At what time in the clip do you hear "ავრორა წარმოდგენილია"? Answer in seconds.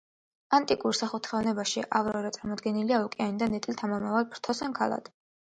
1.99-3.03